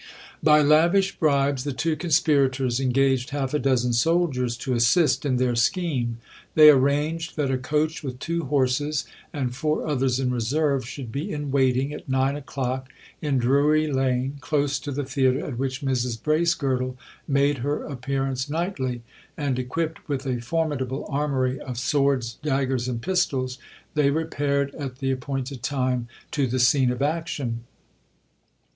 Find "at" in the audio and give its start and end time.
11.93-12.09, 15.45-15.59, 24.73-24.95